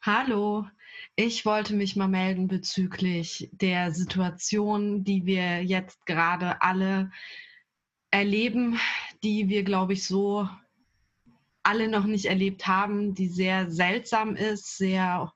Hallo, 0.00 0.64
ich 1.16 1.44
wollte 1.44 1.74
mich 1.74 1.96
mal 1.96 2.06
melden 2.06 2.46
bezüglich 2.46 3.50
der 3.50 3.90
Situation, 3.90 5.02
die 5.02 5.26
wir 5.26 5.64
jetzt 5.64 6.06
gerade 6.06 6.62
alle 6.62 7.10
erleben, 8.12 8.78
die 9.24 9.48
wir, 9.48 9.64
glaube 9.64 9.94
ich, 9.94 10.06
so 10.06 10.48
alle 11.64 11.88
noch 11.88 12.04
nicht 12.04 12.26
erlebt 12.26 12.68
haben, 12.68 13.14
die 13.14 13.26
sehr 13.26 13.72
seltsam 13.72 14.36
ist, 14.36 14.78
sehr 14.78 15.32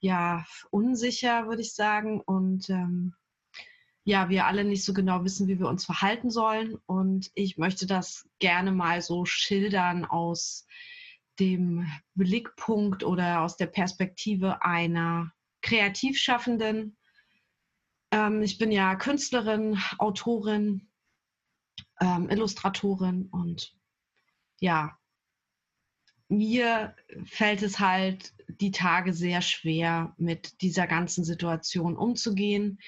ja, 0.00 0.44
unsicher, 0.70 1.48
würde 1.48 1.62
ich 1.62 1.72
sagen. 1.72 2.20
Und 2.20 2.68
ähm, 2.68 3.14
ja, 4.04 4.28
wir 4.28 4.46
alle 4.46 4.64
nicht 4.64 4.84
so 4.84 4.92
genau 4.92 5.24
wissen, 5.24 5.48
wie 5.48 5.58
wir 5.58 5.68
uns 5.68 5.86
verhalten 5.86 6.28
sollen. 6.28 6.76
Und 6.84 7.30
ich 7.34 7.56
möchte 7.56 7.86
das 7.86 8.28
gerne 8.40 8.72
mal 8.72 9.00
so 9.00 9.24
schildern 9.24 10.04
aus 10.04 10.66
dem 11.38 11.86
Blickpunkt 12.14 13.04
oder 13.04 13.42
aus 13.42 13.56
der 13.56 13.66
Perspektive 13.66 14.62
einer 14.62 15.32
Kreativschaffenden. 15.62 16.96
Ähm, 18.10 18.42
ich 18.42 18.58
bin 18.58 18.72
ja 18.72 18.94
Künstlerin, 18.94 19.78
Autorin, 19.98 20.88
ähm, 22.00 22.28
Illustratorin 22.30 23.26
und 23.26 23.74
ja, 24.60 24.96
mir 26.28 26.94
fällt 27.24 27.62
es 27.62 27.78
halt 27.78 28.34
die 28.48 28.70
Tage 28.70 29.12
sehr 29.12 29.42
schwer, 29.42 30.14
mit 30.18 30.60
dieser 30.60 30.86
ganzen 30.86 31.24
Situation 31.24 31.96
umzugehen. 31.96 32.80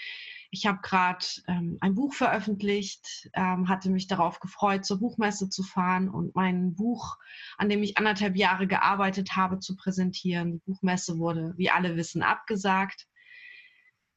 Ich 0.51 0.65
habe 0.67 0.79
gerade 0.83 1.25
ähm, 1.47 1.77
ein 1.81 1.95
Buch 1.95 2.15
veröffentlicht, 2.15 3.29
ähm, 3.35 3.69
hatte 3.69 3.91
mich 3.91 4.07
darauf 4.07 4.41
gefreut, 4.41 4.87
zur 4.87 4.99
Buchmesse 4.99 5.51
zu 5.51 5.63
fahren 5.63 6.09
und 6.09 6.35
mein 6.35 6.75
Buch, 6.75 7.17
an 7.59 7.69
dem 7.69 7.83
ich 7.83 7.99
anderthalb 7.99 8.35
Jahre 8.35 8.67
gearbeitet 8.67 9.37
habe, 9.37 9.59
zu 9.59 9.77
präsentieren. 9.77 10.53
Die 10.53 10.63
Buchmesse 10.65 11.19
wurde, 11.19 11.53
wie 11.57 11.71
alle 11.71 11.97
wissen, 11.97 12.23
abgesagt. 12.23 13.07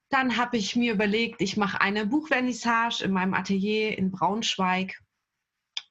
Dann 0.10 0.38
habe 0.38 0.58
ich 0.58 0.76
mir 0.76 0.94
überlegt, 0.94 1.42
ich 1.42 1.58
mache 1.58 1.82
eine 1.82 2.06
Buchvernissage 2.06 3.04
in 3.04 3.12
meinem 3.12 3.34
Atelier 3.34 3.98
in 3.98 4.12
Braunschweig. 4.12 5.02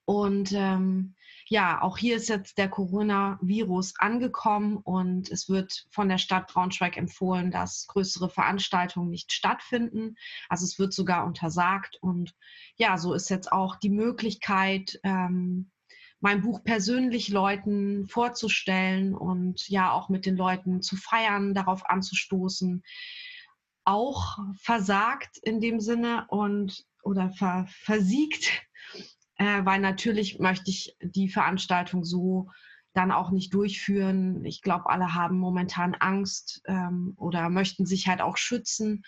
Und 0.07 0.53
ähm, 0.53 1.15
ja, 1.53 1.83
auch 1.83 1.99
hier 1.99 2.15
ist 2.15 2.29
jetzt 2.29 2.59
der 2.59 2.69
Coronavirus 2.69 3.95
angekommen 3.99 4.77
und 4.77 5.29
es 5.33 5.49
wird 5.49 5.85
von 5.91 6.09
der 6.09 6.19
Stadt 6.19 6.47
Braunschweig 6.47 6.97
empfohlen, 6.97 7.51
dass 7.51 7.89
größere 7.89 8.31
Veranstaltungen 8.31 9.11
nicht 9.11 9.33
stattfinden. 9.33 10.15
Also 10.49 10.65
es 10.65 10.79
wird 10.79 10.93
sogar 10.93 11.27
untersagt. 11.27 11.99
Und 12.01 12.37
ja, 12.77 12.97
so 12.99 13.15
ist 13.15 13.31
jetzt 13.31 13.51
auch 13.51 13.75
die 13.75 13.91
Möglichkeit, 13.91 15.01
ähm, 15.03 15.73
mein 16.21 16.43
Buch 16.43 16.63
persönlich 16.63 17.31
Leuten 17.31 18.07
vorzustellen 18.07 19.13
und 19.17 19.69
ja 19.69 19.91
auch 19.91 20.09
mit 20.09 20.27
den 20.27 20.37
Leuten 20.37 20.83
zu 20.83 20.95
feiern, 20.95 21.53
darauf 21.53 21.85
anzustoßen, 21.85 22.85
auch 23.85 24.39
versagt 24.61 25.37
in 25.39 25.61
dem 25.61 25.81
Sinne 25.81 26.27
und 26.29 26.85
oder 27.03 27.31
ver, 27.31 27.67
versiegt 27.71 28.70
äh, 29.41 29.65
weil 29.65 29.81
natürlich 29.81 30.39
möchte 30.39 30.71
ich 30.71 30.95
die 31.01 31.31
Veranstaltung 31.31 32.05
so 32.05 32.51
dann 32.93 33.11
auch 33.11 33.31
nicht 33.31 33.55
durchführen. 33.55 34.45
Ich 34.45 34.61
glaube, 34.61 34.91
alle 34.91 35.15
haben 35.15 35.39
momentan 35.39 35.95
Angst 35.95 36.61
ähm, 36.67 37.15
oder 37.17 37.49
möchten 37.49 37.87
sich 37.87 38.07
halt 38.07 38.21
auch 38.21 38.37
schützen. 38.37 39.03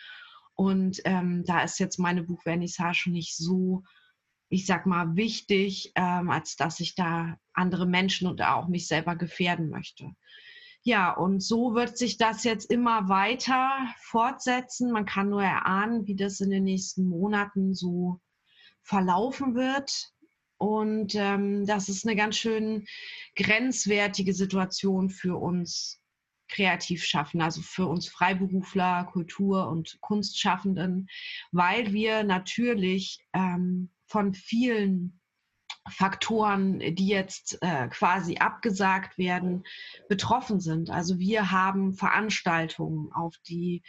Und 0.54 1.02
ähm, 1.04 1.44
da 1.44 1.62
ist 1.62 1.78
jetzt 1.78 1.98
meine 1.98 2.22
Buchvernissage 2.22 3.10
nicht 3.10 3.36
so, 3.36 3.82
ich 4.48 4.64
sag 4.64 4.86
mal, 4.86 5.16
wichtig, 5.16 5.92
ähm, 5.96 6.30
als 6.30 6.56
dass 6.56 6.80
ich 6.80 6.94
da 6.94 7.36
andere 7.52 7.84
Menschen 7.84 8.26
und 8.26 8.40
auch 8.40 8.68
mich 8.68 8.88
selber 8.88 9.16
gefährden 9.16 9.68
möchte. 9.68 10.12
Ja, 10.82 11.12
und 11.12 11.42
so 11.42 11.74
wird 11.74 11.98
sich 11.98 12.16
das 12.16 12.42
jetzt 12.44 12.70
immer 12.70 13.10
weiter 13.10 13.70
fortsetzen. 13.98 14.92
Man 14.92 15.04
kann 15.04 15.28
nur 15.28 15.42
erahnen, 15.42 16.06
wie 16.06 16.16
das 16.16 16.40
in 16.40 16.48
den 16.48 16.64
nächsten 16.64 17.06
Monaten 17.06 17.74
so 17.74 18.18
verlaufen 18.80 19.54
wird. 19.54 20.12
Und 20.62 21.16
ähm, 21.16 21.66
das 21.66 21.88
ist 21.88 22.06
eine 22.06 22.14
ganz 22.14 22.36
schön 22.36 22.86
grenzwertige 23.34 24.32
Situation 24.32 25.10
für 25.10 25.36
uns 25.36 26.00
Kreativschaffende, 26.46 27.44
also 27.44 27.62
für 27.62 27.88
uns 27.88 28.06
Freiberufler, 28.06 29.08
Kultur- 29.10 29.66
und 29.66 29.98
Kunstschaffenden, 30.00 31.08
weil 31.50 31.92
wir 31.92 32.22
natürlich 32.22 33.26
ähm, 33.32 33.90
von 34.06 34.34
vielen 34.34 35.20
Faktoren, 35.88 36.78
die 36.78 37.08
jetzt 37.08 37.58
äh, 37.60 37.88
quasi 37.88 38.36
abgesagt 38.36 39.18
werden, 39.18 39.64
betroffen 40.08 40.60
sind. 40.60 40.90
Also 40.90 41.18
wir 41.18 41.50
haben 41.50 41.92
Veranstaltungen, 41.92 43.10
auf 43.12 43.34
die 43.48 43.82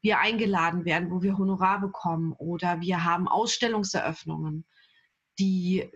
wir 0.00 0.18
eingeladen 0.18 0.84
werden, 0.84 1.12
wo 1.12 1.22
wir 1.22 1.38
Honorar 1.38 1.80
bekommen 1.80 2.32
oder 2.32 2.80
wir 2.80 3.04
haben 3.04 3.28
Ausstellungseröffnungen 3.28 4.64
die 5.38 5.90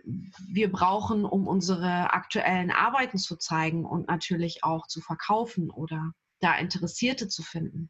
wir 0.47 0.71
brauchen, 0.71 1.25
um 1.25 1.47
unsere 1.47 2.13
aktuellen 2.13 2.71
Arbeiten 2.71 3.17
zu 3.17 3.37
zeigen 3.37 3.85
und 3.85 4.07
natürlich 4.07 4.63
auch 4.63 4.87
zu 4.87 5.01
verkaufen 5.01 5.69
oder 5.69 6.13
da 6.39 6.55
Interessierte 6.55 7.27
zu 7.27 7.43
finden. 7.43 7.89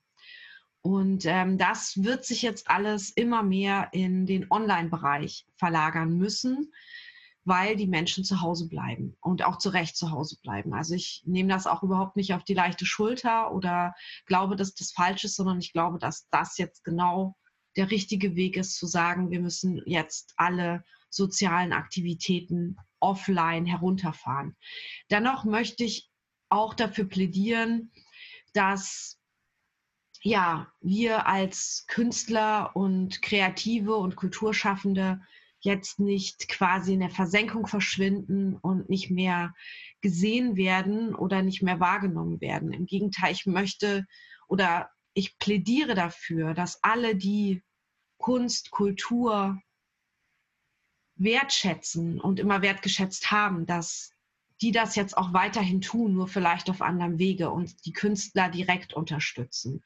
Und 0.82 1.26
ähm, 1.26 1.58
das 1.58 2.04
wird 2.04 2.26
sich 2.26 2.42
jetzt 2.42 2.70
alles 2.70 3.10
immer 3.10 3.42
mehr 3.42 3.90
in 3.94 4.26
den 4.26 4.52
Online-Bereich 4.52 5.48
verlagern 5.56 6.18
müssen, 6.18 6.74
weil 7.46 7.76
die 7.76 7.88
Menschen 7.88 8.24
zu 8.24 8.42
Hause 8.42 8.68
bleiben 8.68 9.16
und 9.22 9.44
auch 9.44 9.58
zu 9.58 9.70
Recht 9.70 9.96
zu 9.96 10.12
Hause 10.12 10.38
bleiben. 10.42 10.74
Also 10.74 10.96
ich 10.96 11.24
nehme 11.26 11.50
das 11.50 11.68
auch 11.68 11.84
überhaupt 11.84 12.16
nicht 12.16 12.34
auf 12.34 12.44
die 12.44 12.54
leichte 12.54 12.86
Schulter 12.86 13.54
oder 13.54 13.94
glaube, 14.26 14.56
dass 14.56 14.74
das 14.74 14.92
falsch 14.92 15.24
ist, 15.24 15.36
sondern 15.36 15.60
ich 15.60 15.72
glaube, 15.72 16.00
dass 16.00 16.28
das 16.30 16.58
jetzt 16.58 16.84
genau 16.84 17.38
der 17.76 17.90
richtige 17.90 18.36
Weg 18.36 18.58
ist, 18.58 18.76
zu 18.76 18.86
sagen, 18.86 19.32
wir 19.32 19.40
müssen 19.40 19.82
jetzt 19.86 20.34
alle 20.36 20.84
sozialen 21.14 21.74
Aktivitäten 21.74 22.78
offline 23.00 23.66
herunterfahren. 23.66 24.56
Dennoch 25.10 25.46
möchte 25.46 25.84
ich 25.84 26.10
auch 26.50 26.74
dafür 26.74 27.06
plädieren, 27.06 27.92
dass 28.54 29.20
ja, 30.22 30.72
wir 30.80 31.28
als 31.28 31.86
Künstler 31.88 32.76
und 32.76 33.22
Kreative 33.22 33.98
und 33.98 34.16
Kulturschaffende 34.16 35.20
jetzt 35.60 36.00
nicht 36.00 36.48
quasi 36.48 36.94
in 36.94 37.02
der 37.02 37.10
Versenkung 37.10 37.68
verschwinden 37.68 38.56
und 38.56 38.90
nicht 38.90 39.10
mehr 39.10 39.54
gesehen 40.02 40.56
werden 40.56 41.14
oder 41.14 41.42
nicht 41.42 41.62
mehr 41.62 41.80
wahrgenommen 41.80 42.40
werden. 42.42 42.72
Im 42.72 42.86
Gegenteil, 42.86 43.34
ich 43.34 43.46
möchte 43.46 44.06
oder 44.48 44.90
ich 45.14 45.38
plädiere 45.38 45.94
dafür, 45.94 46.54
dass 46.54 46.84
alle, 46.84 47.16
die 47.16 47.62
Kunst, 48.18 48.72
Kultur, 48.72 49.60
wertschätzen 51.24 52.20
und 52.20 52.40
immer 52.40 52.62
wertgeschätzt 52.62 53.32
haben, 53.32 53.66
dass 53.66 54.12
die 54.62 54.72
das 54.72 54.96
jetzt 54.96 55.18
auch 55.18 55.34
weiterhin 55.34 55.82
tun, 55.82 56.14
nur 56.14 56.28
vielleicht 56.28 56.70
auf 56.70 56.82
anderem 56.82 57.20
Wege 57.20 57.50
und 57.50 57.86
die 57.86 57.92
Künstler 57.92 58.50
direkt 58.50 58.94
unterstützen. 58.94 59.84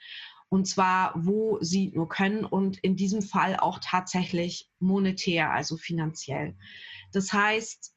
Und 0.49 0.67
zwar, 0.67 1.13
wo 1.15 1.57
sie 1.61 1.91
nur 1.93 2.07
können 2.07 2.45
und 2.45 2.77
in 2.77 2.95
diesem 2.95 3.21
Fall 3.21 3.57
auch 3.57 3.79
tatsächlich 3.81 4.69
monetär, 4.79 5.51
also 5.51 5.77
finanziell. 5.77 6.55
Das 7.11 7.33
heißt, 7.33 7.93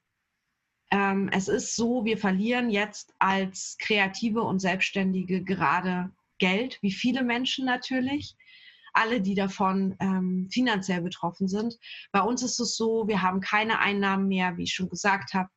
ähm, 0.90 1.28
es 1.32 1.48
ist 1.48 1.76
so, 1.76 2.04
wir 2.04 2.18
verlieren 2.18 2.70
jetzt 2.70 3.14
als 3.18 3.76
Kreative 3.78 4.42
und 4.42 4.58
Selbstständige 4.58 5.44
gerade 5.44 6.10
Geld, 6.38 6.78
wie 6.82 6.92
viele 6.92 7.22
Menschen 7.22 7.66
natürlich 7.66 8.36
alle, 9.00 9.20
die 9.20 9.34
davon 9.34 9.96
ähm, 9.98 10.48
finanziell 10.50 11.00
betroffen 11.00 11.48
sind. 11.48 11.76
Bei 12.12 12.20
uns 12.20 12.42
ist 12.42 12.60
es 12.60 12.76
so, 12.76 13.08
wir 13.08 13.22
haben 13.22 13.40
keine 13.40 13.78
Einnahmen 13.78 14.28
mehr, 14.28 14.56
wie 14.56 14.64
ich 14.64 14.74
schon 14.74 14.90
gesagt 14.90 15.32
habe, 15.32 15.48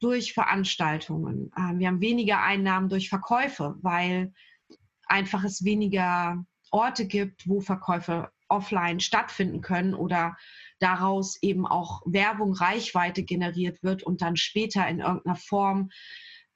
durch 0.00 0.34
Veranstaltungen. 0.34 1.50
Ähm, 1.56 1.78
wir 1.78 1.88
haben 1.88 2.00
weniger 2.00 2.42
Einnahmen 2.42 2.88
durch 2.88 3.08
Verkäufe, 3.08 3.76
weil 3.80 4.32
einfach 5.06 5.44
es 5.44 5.64
weniger 5.64 6.44
Orte 6.70 7.06
gibt, 7.06 7.48
wo 7.48 7.60
Verkäufe 7.60 8.30
offline 8.48 9.00
stattfinden 9.00 9.62
können 9.62 9.94
oder 9.94 10.36
daraus 10.78 11.42
eben 11.42 11.66
auch 11.66 12.02
Werbung, 12.04 12.52
Reichweite 12.52 13.22
generiert 13.22 13.82
wird 13.82 14.02
und 14.02 14.20
dann 14.20 14.36
später 14.36 14.86
in 14.86 15.00
irgendeiner 15.00 15.36
Form 15.36 15.90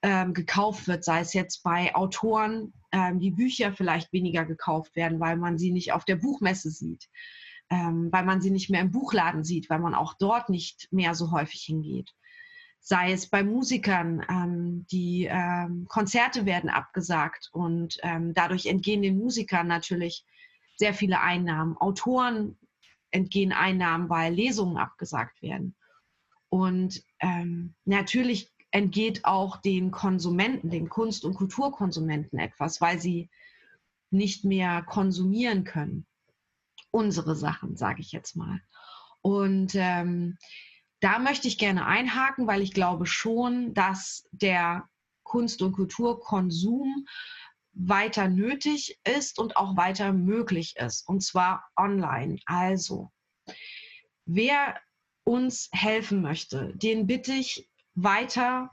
ähm, 0.03 0.33
gekauft 0.33 0.87
wird, 0.87 1.03
sei 1.03 1.21
es 1.21 1.33
jetzt 1.33 1.63
bei 1.63 1.95
Autoren, 1.95 2.73
ähm, 2.91 3.19
die 3.19 3.31
Bücher 3.31 3.73
vielleicht 3.73 4.13
weniger 4.13 4.45
gekauft 4.45 4.95
werden, 4.95 5.19
weil 5.19 5.37
man 5.37 5.57
sie 5.57 5.71
nicht 5.71 5.91
auf 5.93 6.05
der 6.05 6.15
Buchmesse 6.15 6.69
sieht, 6.69 7.09
ähm, 7.69 8.09
weil 8.11 8.25
man 8.25 8.41
sie 8.41 8.51
nicht 8.51 8.69
mehr 8.69 8.81
im 8.81 8.91
Buchladen 8.91 9.43
sieht, 9.43 9.69
weil 9.69 9.79
man 9.79 9.93
auch 9.93 10.13
dort 10.19 10.49
nicht 10.49 10.87
mehr 10.91 11.15
so 11.15 11.31
häufig 11.31 11.61
hingeht. 11.61 12.13
Sei 12.79 13.11
es 13.11 13.29
bei 13.29 13.43
Musikern, 13.43 14.25
ähm, 14.29 14.85
die 14.91 15.27
ähm, 15.29 15.85
Konzerte 15.89 16.45
werden 16.45 16.69
abgesagt 16.69 17.49
und 17.51 17.97
ähm, 18.03 18.33
dadurch 18.33 18.67
entgehen 18.67 19.01
den 19.01 19.17
Musikern 19.17 19.67
natürlich 19.67 20.25
sehr 20.77 20.93
viele 20.93 21.19
Einnahmen. 21.19 21.75
Autoren 21.77 22.57
entgehen 23.11 23.51
Einnahmen, 23.51 24.09
weil 24.09 24.33
Lesungen 24.33 24.77
abgesagt 24.77 25.41
werden. 25.41 25.75
Und 26.49 27.03
ähm, 27.19 27.75
natürlich 27.83 28.51
entgeht 28.71 29.25
auch 29.25 29.57
den 29.57 29.91
Konsumenten, 29.91 30.69
den 30.69 30.89
Kunst- 30.89 31.25
und 31.25 31.35
Kulturkonsumenten 31.35 32.39
etwas, 32.39 32.81
weil 32.81 32.99
sie 32.99 33.29
nicht 34.09 34.45
mehr 34.45 34.83
konsumieren 34.83 35.63
können. 35.63 36.05
Unsere 36.91 37.35
Sachen, 37.35 37.75
sage 37.75 38.01
ich 38.01 38.11
jetzt 38.11 38.35
mal. 38.35 38.61
Und 39.21 39.75
ähm, 39.75 40.37
da 40.99 41.19
möchte 41.19 41.47
ich 41.47 41.57
gerne 41.57 41.85
einhaken, 41.85 42.47
weil 42.47 42.61
ich 42.61 42.73
glaube 42.73 43.05
schon, 43.05 43.73
dass 43.73 44.27
der 44.31 44.87
Kunst- 45.23 45.61
und 45.61 45.73
Kulturkonsum 45.73 47.05
weiter 47.73 48.27
nötig 48.27 48.99
ist 49.03 49.37
und 49.37 49.57
auch 49.57 49.77
weiter 49.77 50.11
möglich 50.11 50.75
ist, 50.77 51.07
und 51.07 51.21
zwar 51.23 51.69
online. 51.75 52.39
Also, 52.45 53.11
wer 54.25 54.79
uns 55.23 55.69
helfen 55.71 56.21
möchte, 56.21 56.73
den 56.75 57.05
bitte 57.05 57.33
ich 57.33 57.69
weiter 57.97 58.71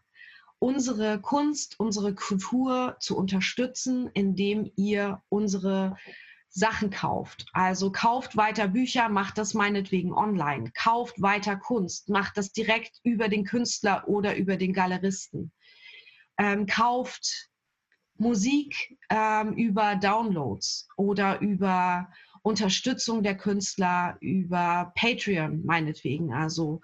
unsere 0.59 1.21
Kunst, 1.21 1.79
unsere 1.79 2.15
Kultur 2.15 2.97
zu 3.01 3.17
unterstützen, 3.17 4.09
indem 4.15 4.71
ihr 4.77 5.23
unsere 5.29 5.97
Sachen 6.49 6.91
kauft. 6.91 7.47
Also 7.53 7.91
kauft 7.91 8.37
weiter 8.37 8.69
Bücher, 8.69 9.09
macht 9.09 9.39
das 9.39 9.55
meinetwegen 9.55 10.13
online. 10.13 10.71
Kauft 10.73 11.21
weiter 11.21 11.57
Kunst, 11.57 12.09
macht 12.09 12.37
das 12.37 12.53
direkt 12.53 13.01
über 13.03 13.29
den 13.29 13.45
Künstler 13.45 14.09
oder 14.09 14.37
über 14.37 14.57
den 14.57 14.73
Galeristen. 14.73 15.53
Ähm, 16.39 16.67
kauft 16.67 17.51
Musik 18.17 18.97
ähm, 19.11 19.55
über 19.55 19.97
Downloads 19.97 20.89
oder 20.97 21.41
über 21.41 22.09
Unterstützung 22.43 23.23
der 23.23 23.37
Künstler 23.37 24.17
über 24.21 24.93
Patreon 24.95 25.65
meinetwegen, 25.65 26.33
also 26.33 26.83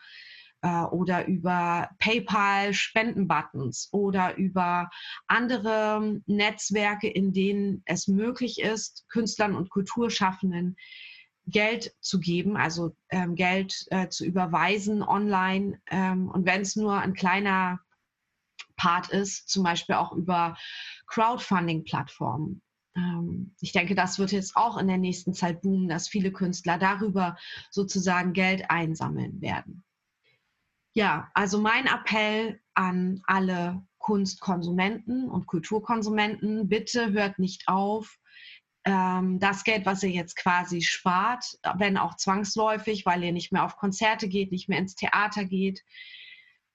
äh, 0.63 0.83
oder 0.83 1.27
über 1.27 1.91
PayPal 1.99 2.75
Spendenbuttons 2.75 3.89
oder 3.93 4.37
über 4.37 4.91
andere 5.27 6.21
Netzwerke, 6.27 7.09
in 7.09 7.33
denen 7.33 7.83
es 7.87 8.09
möglich 8.09 8.61
ist, 8.61 9.07
Künstlern 9.09 9.55
und 9.55 9.71
Kulturschaffenden 9.71 10.77
Geld 11.47 11.95
zu 12.01 12.21
geben, 12.21 12.57
also 12.57 12.97
ähm, 13.09 13.35
Geld 13.35 13.87
äh, 13.91 14.09
zu 14.09 14.25
überweisen 14.25 15.03
online. 15.03 15.81
Ähm, 15.91 16.31
und 16.31 16.47
wenn 16.47 16.61
es 16.63 16.77
nur 16.77 16.99
ein 16.99 17.15
kleiner 17.15 17.81
Part 18.77 19.11
ist, 19.11 19.49
zum 19.49 19.63
Beispiel 19.63 19.97
auch 19.97 20.13
über 20.13 20.57
Crowdfunding-Plattformen. 21.09 22.63
Ähm, 22.97 23.55
ich 23.61 23.73
denke, 23.73 23.95
das 23.95 24.19
wird 24.19 24.33
jetzt 24.33 24.57
auch 24.57 24.79
in 24.79 24.89
der 24.89 24.99
nächsten 24.99 25.35
Zeit 25.35 25.63
boomen, 25.63 25.89
dass 25.89 26.09
viele 26.09 26.33
Künstler 26.33 26.79
darüber 26.79 27.37
sozusagen 27.71 28.33
Geld 28.33 28.71
einsammeln 28.71 29.41
werden. 29.41 29.85
Ja, 30.93 31.31
also 31.35 31.61
mein 31.61 31.87
Appell 31.87 32.61
an 32.75 33.23
alle 33.27 33.83
Kunstkonsumenten 33.99 35.29
und 35.29 35.47
Kulturkonsumenten, 35.47 36.69
bitte 36.69 37.13
hört 37.13 37.39
nicht 37.39 37.69
auf, 37.69 38.19
ähm, 38.85 39.39
das 39.39 39.63
Geld, 39.65 39.87
was 39.87 40.03
ihr 40.03 40.11
jetzt 40.11 40.37
quasi 40.37 40.81
spart, 40.81 41.45
wenn 41.77 41.99
auch 41.99 42.17
zwangsläufig, 42.17 43.05
weil 43.05 43.23
ihr 43.23 43.33
nicht 43.33 43.53
mehr 43.53 43.65
auf 43.65 43.77
Konzerte 43.77 44.27
geht, 44.27 44.53
nicht 44.53 44.69
mehr 44.69 44.79
ins 44.79 44.95
Theater 44.95 45.45
geht, 45.45 45.85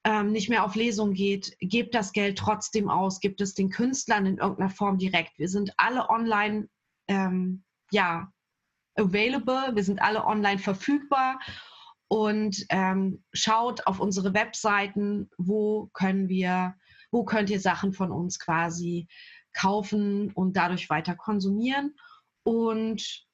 ähm, 0.03 0.31
nicht 0.31 0.49
mehr 0.49 0.63
auf 0.63 0.75
Lesung 0.75 1.13
geht, 1.13 1.57
gebt 1.59 1.95
das 1.95 2.11
Geld 2.11 2.37
trotzdem 2.37 2.89
aus, 2.89 3.19
gibt 3.19 3.41
es 3.41 3.55
den 3.55 3.71
Künstlern 3.71 4.27
in 4.27 4.37
irgendeiner 4.37 4.69
Form 4.69 4.99
direkt. 4.99 5.37
Wir 5.39 5.49
sind 5.49 5.73
alle 5.77 6.09
online, 6.09 6.69
ähm, 7.07 7.63
ja, 7.91 8.31
available, 8.95 9.75
wir 9.75 9.83
sind 9.83 9.99
alle 10.01 10.23
online 10.25 10.59
verfügbar 10.59 11.39
und 12.07 12.65
ähm, 12.69 13.23
schaut 13.33 13.87
auf 13.87 13.99
unsere 13.99 14.33
Webseiten, 14.33 15.29
wo 15.37 15.89
können 15.93 16.29
wir, 16.29 16.75
wo 17.11 17.23
könnt 17.25 17.49
ihr 17.49 17.59
Sachen 17.59 17.93
von 17.93 18.11
uns 18.11 18.39
quasi 18.39 19.07
kaufen 19.53 20.31
und 20.33 20.55
dadurch 20.55 20.89
weiter 20.89 21.15
konsumieren. 21.15 21.95
Und 22.43 23.25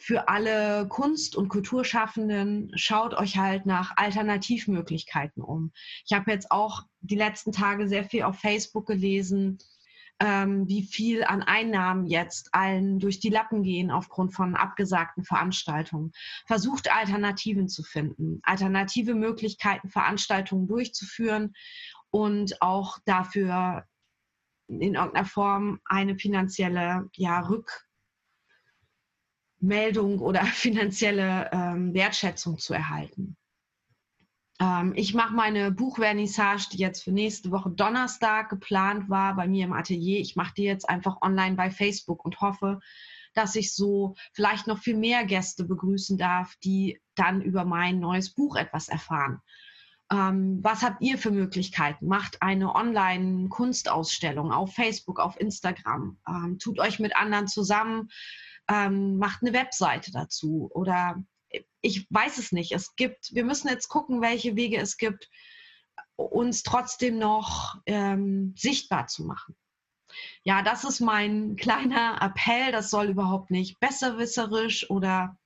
für 0.00 0.28
alle 0.28 0.88
Kunst- 0.88 1.36
und 1.36 1.48
Kulturschaffenden, 1.48 2.72
schaut 2.74 3.12
euch 3.14 3.36
halt 3.36 3.66
nach 3.66 3.92
Alternativmöglichkeiten 3.96 5.42
um. 5.42 5.72
Ich 6.06 6.16
habe 6.16 6.30
jetzt 6.30 6.50
auch 6.50 6.84
die 7.00 7.16
letzten 7.16 7.52
Tage 7.52 7.86
sehr 7.86 8.04
viel 8.04 8.22
auf 8.22 8.38
Facebook 8.38 8.86
gelesen, 8.86 9.58
ähm, 10.20 10.68
wie 10.68 10.82
viel 10.82 11.24
an 11.24 11.42
Einnahmen 11.42 12.06
jetzt 12.06 12.54
allen 12.54 12.98
durch 12.98 13.20
die 13.20 13.30
Lappen 13.30 13.62
gehen 13.62 13.90
aufgrund 13.90 14.34
von 14.34 14.54
abgesagten 14.54 15.24
Veranstaltungen. 15.24 16.12
Versucht 16.46 16.92
Alternativen 16.94 17.68
zu 17.68 17.82
finden, 17.82 18.40
alternative 18.42 19.14
Möglichkeiten, 19.14 19.88
Veranstaltungen 19.88 20.68
durchzuführen 20.68 21.54
und 22.10 22.60
auch 22.60 22.98
dafür 23.06 23.86
in 24.68 24.94
irgendeiner 24.94 25.26
Form 25.26 25.80
eine 25.84 26.16
finanzielle 26.16 27.08
ja, 27.14 27.40
Rück 27.40 27.86
Meldung 29.58 30.20
oder 30.20 30.44
finanzielle 30.44 31.50
ähm, 31.52 31.94
Wertschätzung 31.94 32.58
zu 32.58 32.74
erhalten. 32.74 33.36
Ähm, 34.60 34.92
ich 34.94 35.14
mache 35.14 35.34
meine 35.34 35.72
Buchvernissage, 35.72 36.68
die 36.72 36.78
jetzt 36.78 37.02
für 37.02 37.12
nächste 37.12 37.50
Woche 37.50 37.70
Donnerstag 37.70 38.50
geplant 38.50 39.08
war, 39.08 39.34
bei 39.34 39.48
mir 39.48 39.64
im 39.64 39.72
Atelier. 39.72 40.20
Ich 40.20 40.36
mache 40.36 40.54
die 40.56 40.64
jetzt 40.64 40.88
einfach 40.88 41.22
online 41.22 41.56
bei 41.56 41.70
Facebook 41.70 42.24
und 42.24 42.40
hoffe, 42.40 42.80
dass 43.32 43.54
ich 43.54 43.74
so 43.74 44.14
vielleicht 44.32 44.66
noch 44.66 44.78
viel 44.78 44.96
mehr 44.96 45.24
Gäste 45.24 45.64
begrüßen 45.64 46.18
darf, 46.18 46.56
die 46.62 47.00
dann 47.14 47.40
über 47.40 47.64
mein 47.64 48.00
neues 48.00 48.30
Buch 48.30 48.56
etwas 48.56 48.88
erfahren. 48.88 49.40
Ähm, 50.12 50.58
was 50.62 50.82
habt 50.82 51.00
ihr 51.00 51.16
für 51.16 51.30
Möglichkeiten? 51.30 52.06
Macht 52.06 52.42
eine 52.42 52.74
Online-Kunstausstellung 52.74 54.52
auf 54.52 54.74
Facebook, 54.74 55.20
auf 55.20 55.40
Instagram. 55.40 56.18
Ähm, 56.28 56.58
tut 56.58 56.80
euch 56.80 56.98
mit 56.98 57.16
anderen 57.16 57.46
zusammen 57.46 58.10
ähm, 58.70 59.18
macht 59.18 59.42
eine 59.42 59.52
Webseite 59.52 60.12
dazu 60.12 60.70
oder 60.72 61.22
ich 61.80 62.06
weiß 62.10 62.38
es 62.38 62.52
nicht. 62.52 62.72
Es 62.72 62.94
gibt, 62.96 63.34
wir 63.34 63.44
müssen 63.44 63.68
jetzt 63.68 63.88
gucken, 63.88 64.20
welche 64.20 64.56
Wege 64.56 64.78
es 64.78 64.96
gibt, 64.96 65.28
uns 66.16 66.62
trotzdem 66.62 67.18
noch 67.18 67.76
ähm, 67.86 68.54
sichtbar 68.56 69.06
zu 69.06 69.24
machen. 69.24 69.56
Ja, 70.42 70.62
das 70.62 70.84
ist 70.84 71.00
mein 71.00 71.56
kleiner 71.60 72.20
Appell. 72.20 72.72
Das 72.72 72.90
soll 72.90 73.06
überhaupt 73.08 73.50
nicht 73.50 73.80
besserwisserisch 73.80 74.88
oder 74.90 75.36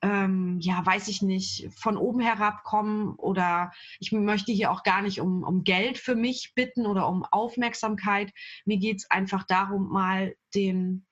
ähm, 0.00 0.58
ja, 0.60 0.84
weiß 0.84 1.08
ich 1.08 1.22
nicht, 1.22 1.70
von 1.74 1.96
oben 1.96 2.20
herab 2.20 2.62
kommen 2.62 3.16
oder 3.16 3.72
ich 3.98 4.12
möchte 4.12 4.52
hier 4.52 4.70
auch 4.70 4.84
gar 4.84 5.02
nicht 5.02 5.20
um, 5.20 5.42
um 5.42 5.64
Geld 5.64 5.98
für 5.98 6.14
mich 6.14 6.52
bitten 6.54 6.86
oder 6.86 7.08
um 7.08 7.24
Aufmerksamkeit. 7.24 8.32
Mir 8.64 8.78
geht 8.78 8.98
es 8.98 9.10
einfach 9.10 9.44
darum, 9.44 9.88
mal 9.88 10.36
den 10.54 11.04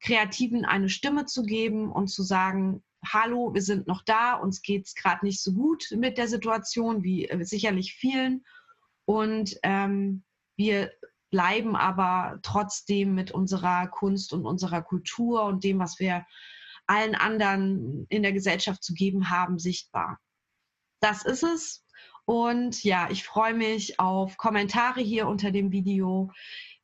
Kreativen 0.00 0.66
eine 0.66 0.90
Stimme 0.90 1.24
zu 1.24 1.44
geben 1.44 1.90
und 1.90 2.08
zu 2.08 2.22
sagen, 2.22 2.82
hallo, 3.12 3.54
wir 3.54 3.62
sind 3.62 3.86
noch 3.86 4.02
da, 4.02 4.34
uns 4.34 4.62
geht 4.62 4.86
es 4.86 4.94
gerade 4.94 5.24
nicht 5.24 5.42
so 5.42 5.52
gut 5.52 5.86
mit 5.96 6.18
der 6.18 6.28
Situation, 6.28 7.02
wie 7.02 7.28
äh, 7.28 7.44
sicherlich 7.44 7.94
vielen. 7.94 8.44
Und 9.06 9.56
ähm, 9.62 10.24
wir 10.56 10.90
bleiben 11.30 11.76
aber 11.76 12.38
trotzdem 12.42 13.14
mit 13.14 13.32
unserer 13.32 13.88
Kunst 13.88 14.32
und 14.32 14.46
unserer 14.46 14.82
Kultur 14.82 15.44
und 15.44 15.64
dem, 15.64 15.78
was 15.78 15.98
wir 15.98 16.24
allen 16.86 17.14
anderen 17.14 18.06
in 18.08 18.22
der 18.22 18.32
Gesellschaft 18.32 18.82
zu 18.82 18.94
geben 18.94 19.30
haben, 19.30 19.58
sichtbar. 19.58 20.20
Das 21.00 21.24
ist 21.24 21.42
es. 21.42 21.84
Und 22.26 22.82
ja, 22.84 23.10
ich 23.10 23.24
freue 23.24 23.54
mich 23.54 24.00
auf 24.00 24.36
Kommentare 24.36 25.00
hier 25.00 25.26
unter 25.26 25.50
dem 25.50 25.72
Video. 25.72 26.30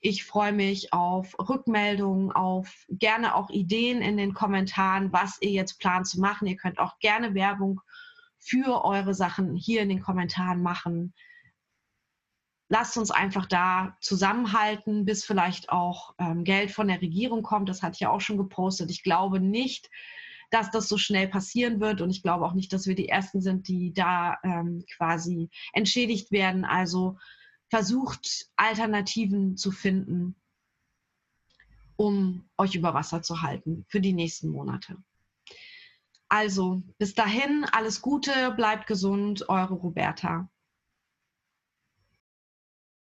Ich 0.03 0.25
freue 0.25 0.53
mich 0.53 0.95
auf 0.95 1.37
Rückmeldungen, 1.39 2.33
auf 2.33 2.87
gerne 2.89 3.35
auch 3.35 3.51
Ideen 3.51 4.01
in 4.01 4.17
den 4.17 4.33
Kommentaren, 4.33 5.13
was 5.13 5.37
ihr 5.43 5.51
jetzt 5.51 5.79
plant 5.79 6.07
zu 6.07 6.21
machen. 6.21 6.49
Ihr 6.49 6.57
könnt 6.57 6.79
auch 6.79 6.99
gerne 7.01 7.35
Werbung 7.35 7.83
für 8.39 8.83
eure 8.85 9.13
Sachen 9.13 9.55
hier 9.57 9.83
in 9.83 9.91
den 9.91 10.01
Kommentaren 10.01 10.63
machen. 10.63 11.13
Lasst 12.71 12.97
uns 12.97 13.11
einfach 13.11 13.45
da 13.45 13.97
zusammenhalten, 14.01 15.05
bis 15.05 15.25
vielleicht 15.25 15.71
auch 15.71 16.15
ähm, 16.19 16.45
Geld 16.45 16.71
von 16.71 16.89
der 16.89 17.03
Regierung 17.03 17.43
kommt. 17.43 17.69
Das 17.69 17.83
hatte 17.83 17.95
ich 17.95 18.01
ja 18.01 18.11
auch 18.11 18.23
schon 18.23 18.39
gepostet. 18.39 18.91
Ich 18.91 19.03
glaube 19.03 19.39
nicht, 19.39 19.91
dass 20.51 20.71
das 20.71 20.89
so 20.89 20.97
schnell 20.97 21.29
passieren 21.29 21.81
wird. 21.81 22.01
Und 22.01 22.11
ich 22.11 22.23
glaube 22.23 22.47
auch 22.47 22.55
nicht, 22.55 22.73
dass 22.73 22.87
wir 22.87 22.95
die 22.95 23.09
Ersten 23.09 23.43
sind, 23.43 23.69
die 23.69 23.93
da 23.93 24.39
ähm, 24.45 24.85
quasi 24.97 25.51
entschädigt 25.75 26.33
werden. 26.33 26.65
Also 26.65 27.19
versucht, 27.71 28.51
Alternativen 28.57 29.57
zu 29.57 29.71
finden, 29.71 30.35
um 31.97 32.49
euch 32.59 32.75
über 32.75 32.93
Wasser 32.95 33.23
zu 33.23 33.43
halten 33.43 33.85
für 33.89 34.01
die 34.01 34.13
nächsten 34.13 34.49
Monate. 34.49 34.97
Also, 36.29 36.83
bis 36.99 37.15
dahin, 37.15 37.65
alles 37.73 38.03
Gute, 38.03 38.53
bleibt 38.53 38.87
gesund, 38.87 39.49
eure 39.49 39.75
Roberta. 39.75 40.49